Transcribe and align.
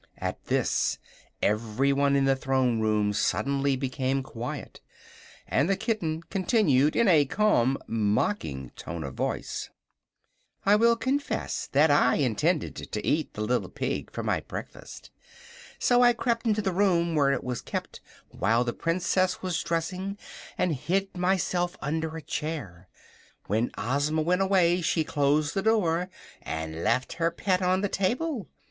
At 0.17 0.45
this 0.45 0.97
everyone 1.43 2.15
in 2.15 2.25
the 2.25 2.35
Throne 2.35 2.79
Room 2.79 3.13
suddenly 3.13 3.75
became 3.75 4.23
quiet, 4.23 4.81
and 5.45 5.69
the 5.69 5.75
kitten 5.77 6.23
continued, 6.23 6.95
in 6.95 7.07
a 7.07 7.23
calm, 7.25 7.77
mocking 7.85 8.71
tone 8.71 9.03
of 9.03 9.13
voice: 9.13 9.69
"I 10.65 10.75
will 10.75 10.95
confess 10.95 11.67
that 11.73 11.91
I 11.91 12.15
intended 12.15 12.75
to 12.91 13.05
eat 13.07 13.35
the 13.35 13.41
little 13.43 13.69
pig 13.69 14.09
for 14.11 14.23
my 14.23 14.39
breakfast; 14.39 15.11
so 15.77 16.01
I 16.01 16.13
crept 16.13 16.47
into 16.47 16.63
the 16.63 16.73
room 16.73 17.13
where 17.13 17.31
it 17.31 17.43
was 17.43 17.61
kept 17.61 18.01
while 18.31 18.63
the 18.63 18.73
Princess 18.73 19.43
was 19.43 19.61
dressing 19.61 20.17
and 20.57 20.73
hid 20.73 21.15
myself 21.15 21.77
under 21.79 22.17
a 22.17 22.23
chair. 22.23 22.89
When 23.45 23.69
Ozma 23.77 24.23
went 24.23 24.41
away 24.41 24.81
she 24.81 25.03
closed 25.03 25.53
the 25.53 25.61
door 25.61 26.09
and 26.41 26.83
left 26.83 27.13
her 27.13 27.29
pet 27.29 27.61
on 27.61 27.81
the 27.81 27.87
table. 27.87 28.49